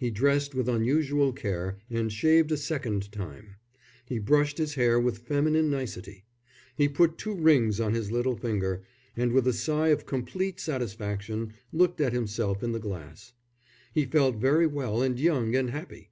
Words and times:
He 0.00 0.10
dressed 0.10 0.56
with 0.56 0.68
unusual 0.68 1.32
care 1.32 1.78
and 1.88 2.12
shaved 2.12 2.50
a 2.50 2.56
second 2.56 3.12
time; 3.12 3.54
he 4.04 4.18
brushed 4.18 4.58
his 4.58 4.74
hair 4.74 4.98
with 4.98 5.18
feminine 5.18 5.70
nicety. 5.70 6.24
He 6.74 6.88
put 6.88 7.16
two 7.16 7.36
rings 7.36 7.78
on 7.78 7.94
his 7.94 8.10
little 8.10 8.34
finger, 8.36 8.82
and 9.16 9.30
with 9.30 9.46
a 9.46 9.52
sigh 9.52 9.90
of 9.90 10.04
complete 10.04 10.58
satisfaction, 10.58 11.52
looked 11.72 12.00
at 12.00 12.12
himself 12.12 12.60
in 12.64 12.72
the 12.72 12.80
glass. 12.80 13.34
He 13.94 14.04
felt 14.04 14.34
very 14.34 14.66
well 14.66 15.00
and 15.00 15.16
young 15.20 15.54
and 15.54 15.70
happy. 15.70 16.10